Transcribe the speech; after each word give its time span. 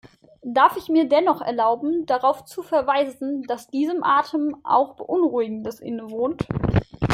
Darf 0.43 0.77
ich 0.77 0.89
mir 0.89 1.07
dennoch 1.07 1.41
erlauben, 1.43 2.07
darauf 2.07 2.43
zu 2.43 2.63
verweisen, 2.63 3.43
dass 3.43 3.67
diesem 3.67 4.01
Atem 4.03 4.55
auch 4.63 4.95
Beunruhigendes 4.95 5.79
innewohnt. 5.79 6.41